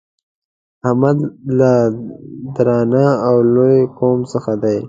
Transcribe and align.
احمد 0.87 1.17
له 1.57 1.73
درانه 2.55 3.05
او 3.27 3.35
لوی 3.55 3.77
قوم 3.97 4.19
څخه 4.33 4.53
دی. 4.63 4.77